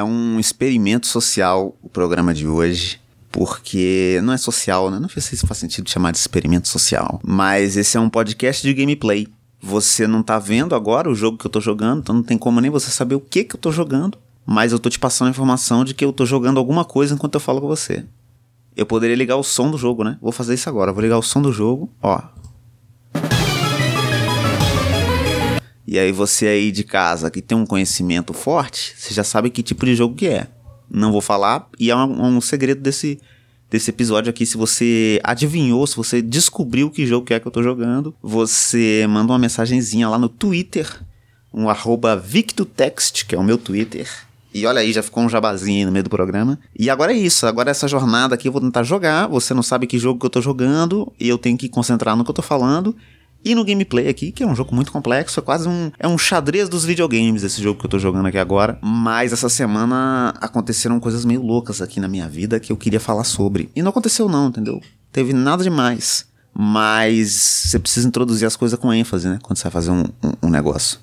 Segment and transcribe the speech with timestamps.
[0.00, 2.98] É um experimento social o programa de hoje.
[3.30, 4.98] Porque não é social, né?
[4.98, 7.20] Não sei se faz sentido chamar de experimento social.
[7.22, 9.28] Mas esse é um podcast de gameplay.
[9.60, 12.62] Você não tá vendo agora o jogo que eu tô jogando, então não tem como
[12.62, 14.16] nem você saber o que que eu tô jogando.
[14.46, 17.34] Mas eu tô te passando a informação de que eu tô jogando alguma coisa enquanto
[17.34, 18.02] eu falo com você.
[18.74, 20.16] Eu poderia ligar o som do jogo, né?
[20.22, 20.94] Vou fazer isso agora.
[20.94, 22.22] Vou ligar o som do jogo, ó.
[25.90, 29.60] E aí você aí de casa que tem um conhecimento forte, você já sabe que
[29.60, 30.46] tipo de jogo que é.
[30.88, 33.18] Não vou falar, e é um, um segredo desse,
[33.68, 34.46] desse episódio aqui.
[34.46, 39.04] Se você adivinhou, se você descobriu que jogo que é que eu tô jogando, você
[39.08, 40.86] manda uma mensagenzinha lá no Twitter,
[41.52, 41.66] um
[42.22, 44.08] VictoText, que é o meu Twitter.
[44.54, 46.56] E olha aí, já ficou um jabazinho aí no meio do programa.
[46.78, 49.26] E agora é isso, agora essa jornada aqui eu vou tentar jogar.
[49.26, 52.22] Você não sabe que jogo que eu tô jogando, e eu tenho que concentrar no
[52.22, 52.94] que eu tô falando.
[53.44, 56.18] E no gameplay aqui, que é um jogo muito complexo, é quase um, é um
[56.18, 58.78] xadrez dos videogames esse jogo que eu tô jogando aqui agora.
[58.82, 63.24] Mas essa semana aconteceram coisas meio loucas aqui na minha vida que eu queria falar
[63.24, 63.70] sobre.
[63.74, 64.80] E não aconteceu não, entendeu?
[65.10, 66.28] Teve nada demais.
[66.52, 67.30] Mas
[67.66, 69.38] você precisa introduzir as coisas com ênfase, né?
[69.42, 70.98] Quando você vai fazer um, um, um negócio.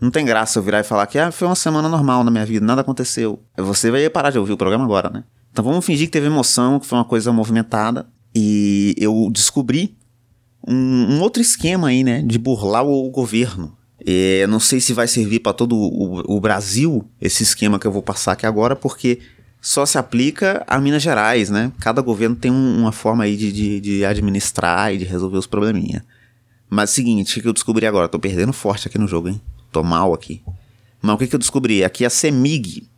[0.00, 2.46] Não tem graça eu virar e falar que ah, foi uma semana normal na minha
[2.46, 3.38] vida, nada aconteceu.
[3.56, 5.24] Você vai parar de ouvir o programa agora, né?
[5.52, 8.06] Então vamos fingir que teve emoção, que foi uma coisa movimentada.
[8.34, 9.96] E eu descobri
[10.66, 13.76] um, um, outro esquema aí, né, de burlar o governo.
[14.06, 17.92] É, não sei se vai servir para todo o, o, Brasil esse esquema que eu
[17.92, 19.18] vou passar aqui agora, porque
[19.60, 21.70] só se aplica a Minas Gerais, né?
[21.80, 25.46] Cada governo tem um, uma forma aí de, de, de, administrar e de resolver os
[25.46, 26.02] probleminha.
[26.68, 28.08] Mas é o seguinte, o que eu descobri agora?
[28.08, 29.40] Tô perdendo forte aqui no jogo, hein?
[29.70, 30.42] Tô mal aqui.
[31.02, 31.84] Mas o que, que eu descobri?
[31.84, 32.88] Aqui a CEMIG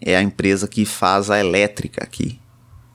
[0.00, 2.38] é a empresa que faz a elétrica aqui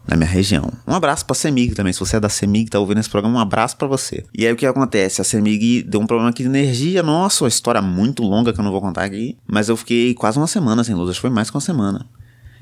[0.08, 0.72] na minha região.
[0.88, 1.92] Um abraço pra CEMIG também.
[1.92, 4.24] Se você é da CEMIG tá ouvindo esse programa, um abraço para você.
[4.34, 5.20] E aí o que acontece?
[5.20, 7.04] A CEMIG deu um problema aqui de energia.
[7.04, 9.38] Nossa, uma história muito longa que eu não vou contar aqui.
[9.46, 11.10] Mas eu fiquei quase uma semana sem luz.
[11.10, 12.08] Acho que foi mais que uma semana.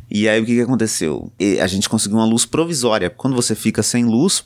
[0.10, 1.32] E aí o que, que aconteceu?
[1.40, 3.10] E a gente conseguiu uma luz provisória.
[3.10, 4.44] Quando você fica sem luz,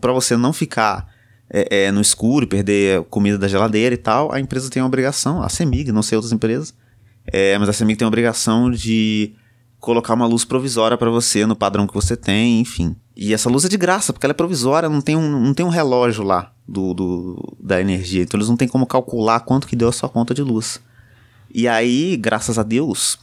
[0.00, 1.08] para você não ficar
[1.50, 5.42] é, é, no escuro perder comida da geladeira e tal, a empresa tem a obrigação,
[5.42, 6.74] a CEMIG, não sei outras empresas,
[7.26, 9.34] é, mas a CEMIG tem a obrigação de
[9.84, 12.96] colocar uma luz provisória para você no padrão que você tem, enfim.
[13.14, 15.64] E essa luz é de graça, porque ela é provisória, não tem um, não tem
[15.64, 18.22] um relógio lá do, do, da energia.
[18.22, 20.80] Então eles não tem como calcular quanto que deu a sua conta de luz.
[21.52, 23.18] E aí, graças a Deus,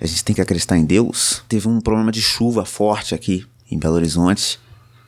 [0.00, 3.76] a gente tem que acreditar em Deus, teve um problema de chuva forte aqui em
[3.76, 4.60] Belo Horizonte.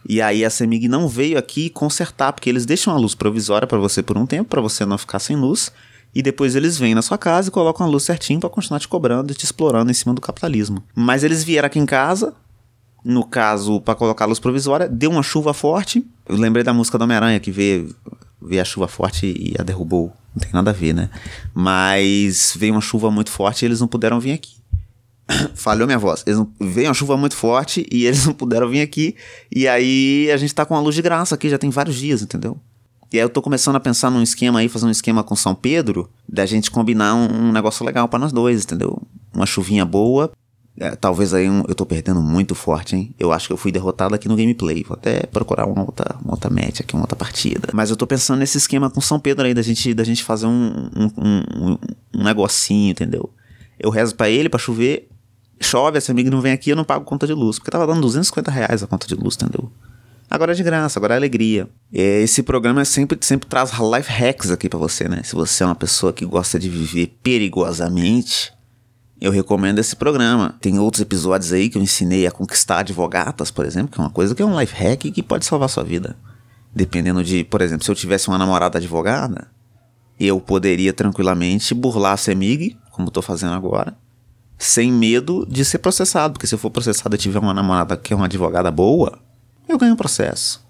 [0.09, 3.79] E aí a CEMIG não veio aqui consertar, porque eles deixam a luz provisória para
[3.79, 5.71] você por um tempo, para você não ficar sem luz
[6.15, 8.89] e depois eles vêm na sua casa e colocam a luz certinho para continuar te
[8.89, 10.83] cobrando e te explorando em cima do capitalismo.
[10.95, 12.35] Mas eles vieram aqui em casa,
[13.05, 16.07] no caso, para colocar a luz provisória, deu uma chuva forte.
[16.29, 17.95] Eu lembrei da música do Homem-Aranha que veio,
[18.41, 20.13] veio a chuva forte e a derrubou.
[20.35, 21.11] Não tem nada a ver, né?
[21.53, 24.55] Mas veio uma chuva muito forte e eles não puderam vir aqui.
[25.55, 26.23] Falhou minha voz.
[26.27, 26.51] Eles não...
[26.61, 29.17] Veio uma chuva muito forte e eles não puderam vir aqui.
[29.55, 32.23] E aí a gente tá com a luz de graça aqui, já tem vários dias,
[32.23, 32.59] entendeu?
[33.13, 35.55] E aí eu tô começando a pensar num esquema aí, fazer um esquema com São
[35.55, 39.03] Pedro, da gente combinar um, um negócio legal para nós dois, entendeu?
[39.35, 40.33] Uma chuvinha boa.
[40.79, 43.15] É, talvez aí um, eu tô perdendo muito forte, hein?
[43.19, 44.83] Eu acho que eu fui derrotado aqui no gameplay.
[44.83, 47.69] Vou até procurar uma outra, uma outra match aqui, uma outra partida.
[47.75, 50.47] Mas eu tô pensando nesse esquema com São Pedro aí, da gente, da gente fazer
[50.47, 51.79] um, um,
[52.15, 53.29] um, negocinho, entendeu?
[53.79, 55.11] Eu rezo para ele para chover,
[55.61, 57.59] chove, esse amigo não vem aqui, eu não pago conta de luz.
[57.59, 59.71] Porque tava dando 250 reais a conta de luz, entendeu?
[60.33, 61.69] Agora é de graça, agora é alegria.
[61.93, 65.21] Esse programa sempre, sempre traz life hacks aqui para você, né?
[65.23, 68.51] Se você é uma pessoa que gosta de viver perigosamente,
[69.21, 70.57] eu recomendo esse programa.
[70.59, 74.09] Tem outros episódios aí que eu ensinei a conquistar advogatas, por exemplo, que é uma
[74.09, 76.17] coisa que é um life hack que pode salvar sua vida.
[76.75, 79.49] Dependendo de, por exemplo, se eu tivesse uma namorada advogada,
[80.19, 83.95] eu poderia tranquilamente burlar a CEMIG, como estou fazendo agora,
[84.57, 88.15] sem medo de ser processado, porque se eu for processado e tiver uma namorada que
[88.15, 89.21] é uma advogada boa,
[89.69, 90.65] eu ganho o processo.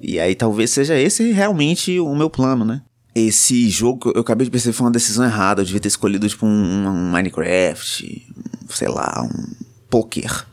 [0.00, 2.82] E aí talvez seja esse realmente o meu plano, né?
[3.14, 5.60] Esse jogo eu acabei de perceber foi uma decisão errada.
[5.60, 8.26] Eu devia ter escolhido tipo um, um Minecraft,
[8.68, 9.54] sei lá, um
[9.90, 10.46] poker.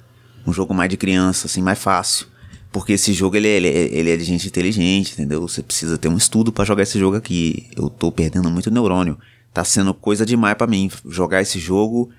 [0.47, 2.27] Um jogo mais de criança, assim, mais fácil.
[2.71, 5.41] Porque esse jogo ele, ele, ele é de gente inteligente, entendeu?
[5.41, 7.69] Você precisa ter um estudo para jogar esse jogo aqui.
[7.75, 9.17] Eu tô perdendo muito neurônio.
[9.53, 12.09] Tá sendo coisa demais para mim jogar esse jogo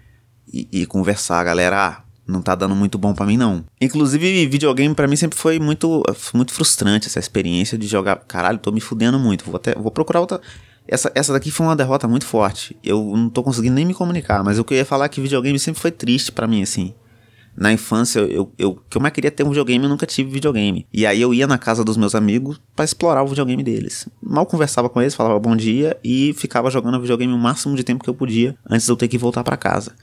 [0.50, 1.86] e, e conversar, galera.
[1.86, 3.64] Ah, não tá dando muito bom para mim não.
[3.80, 6.02] Inclusive, videogame para mim sempre foi muito
[6.34, 9.44] muito frustrante essa experiência de jogar, caralho, tô me fudendo muito.
[9.44, 10.40] Vou até vou procurar outra
[10.88, 12.76] essa, essa daqui foi uma derrota muito forte.
[12.82, 15.80] Eu não tô conseguindo nem me comunicar, mas eu queria falar é que videogame sempre
[15.80, 16.94] foi triste para mim assim.
[17.56, 20.86] Na infância, eu, eu, que eu mais queria ter um videogame, eu nunca tive videogame.
[20.92, 24.06] E aí eu ia na casa dos meus amigos para explorar o videogame deles.
[24.22, 28.04] Mal conversava com eles, falava bom dia e ficava jogando videogame o máximo de tempo
[28.04, 29.94] que eu podia antes de eu ter que voltar para casa.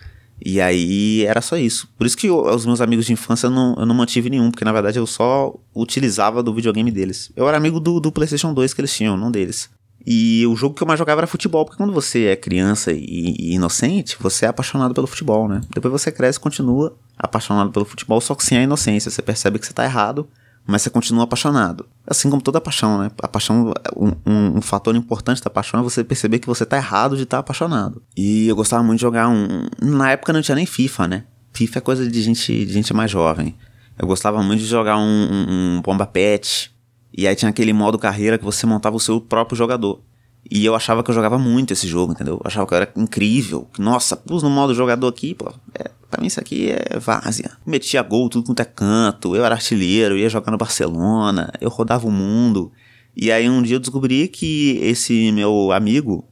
[0.46, 1.88] E aí era só isso.
[1.98, 4.52] Por isso que eu, os meus amigos de infância eu não, eu não mantive nenhum,
[4.52, 7.32] porque na verdade eu só utilizava do videogame deles.
[7.34, 9.70] Eu era amigo do, do PlayStation 2 que eles tinham, não deles.
[10.06, 13.00] E o jogo que eu mais jogava era futebol, porque quando você é criança e,
[13.00, 15.62] e, inocente, você é apaixonado pelo futebol, né?
[15.74, 19.10] Depois você cresce e continua apaixonado pelo futebol, só que sem a inocência.
[19.10, 20.28] Você percebe que você tá errado,
[20.68, 21.86] mas você continua apaixonado.
[22.06, 23.12] Assim como toda paixão, né?
[23.22, 27.16] A paixão, um, um, fator importante da paixão é você perceber que você tá errado
[27.16, 28.04] de estar tá apaixonado.
[28.16, 29.68] E eu gostava muito de jogar um.
[29.82, 31.24] Na época não tinha nem FIFA, né?
[31.54, 33.56] FIFA é coisa de gente, de gente mais jovem.
[33.98, 36.74] Eu gostava muito de jogar um, um, um Bomba Pet,
[37.16, 40.02] e aí tinha aquele modo carreira que você montava o seu próprio jogador.
[40.50, 42.36] E eu achava que eu jogava muito esse jogo, entendeu?
[42.36, 43.68] Eu achava que eu era incrível.
[43.80, 45.52] Nossa, pus no modo jogador aqui, pô.
[45.74, 47.52] É, pra mim isso aqui é várzea.
[47.66, 49.36] Metia gol tudo quanto é canto.
[49.36, 51.52] Eu era artilheiro, ia jogar no Barcelona.
[51.62, 52.72] Eu rodava o mundo.
[53.16, 56.28] E aí um dia eu descobri que esse meu amigo,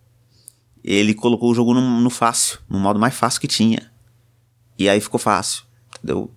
[0.83, 3.91] ele colocou o jogo no, no fácil, no modo mais fácil que tinha.
[4.77, 5.63] E aí ficou fácil,
[5.97, 6.31] entendeu?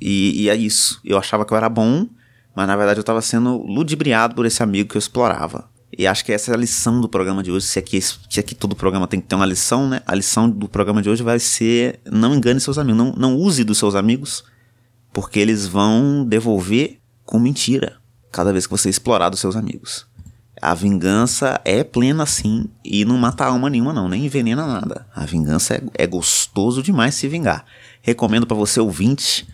[0.00, 1.00] E, e é isso.
[1.04, 2.06] Eu achava que eu era bom,
[2.54, 5.68] mas na verdade eu estava sendo ludibriado por esse amigo que eu explorava.
[5.96, 7.66] E acho que essa é a lição do programa de hoje.
[7.66, 10.02] Se aqui, se aqui todo programa tem que ter uma lição, né?
[10.06, 13.64] A lição do programa de hoje vai ser: não engane seus amigos, não, não use
[13.64, 14.44] dos seus amigos,
[15.12, 17.96] porque eles vão devolver com mentira
[18.30, 20.06] cada vez que você explorar dos seus amigos.
[20.60, 25.06] A vingança é plena sim e não mata alma nenhuma não, nem envenena nada.
[25.14, 27.64] A vingança é, é gostoso demais se vingar.
[28.00, 29.46] Recomendo para você ouvinte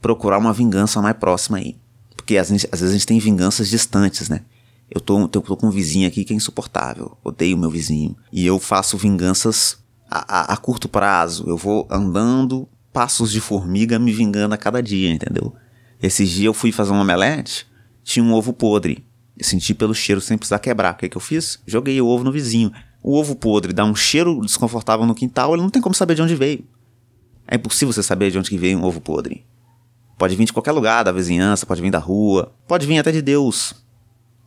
[0.00, 1.76] procurar uma vingança mais próxima aí.
[2.16, 4.42] Porque às às vezes a gente tem vinganças distantes, né?
[4.90, 7.16] Eu tô, eu tô com um vizinho aqui que é insuportável.
[7.22, 8.16] Odeio meu vizinho.
[8.32, 9.78] E eu faço vinganças
[10.10, 11.44] a, a, a curto prazo.
[11.46, 15.54] Eu vou andando passos de formiga me vingando a cada dia, entendeu?
[16.02, 17.66] Esses dias eu fui fazer um omelete,
[18.02, 19.04] tinha um ovo podre.
[19.38, 20.94] Eu senti pelo cheiro sem precisar quebrar.
[20.94, 21.60] O que, que eu fiz?
[21.66, 22.72] Joguei o ovo no vizinho.
[23.02, 26.22] O ovo podre dá um cheiro desconfortável no quintal, ele não tem como saber de
[26.22, 26.64] onde veio.
[27.46, 29.46] É impossível você saber de onde que veio um ovo podre.
[30.18, 33.22] Pode vir de qualquer lugar da vizinhança, pode vir da rua, pode vir até de
[33.22, 33.74] Deus.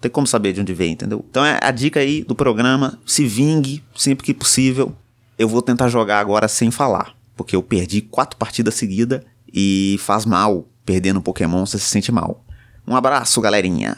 [0.04, 1.24] Tem como saber de onde vem, entendeu?
[1.30, 4.94] Então é a dica aí do programa, se vingue sempre que possível.
[5.40, 10.26] Eu vou tentar jogar agora sem falar, porque eu perdi quatro partidas seguidas e faz
[10.26, 10.68] mal.
[10.86, 12.44] Perdendo Pokémon, você se sente mal.
[12.86, 13.96] Um abraço, galerinha.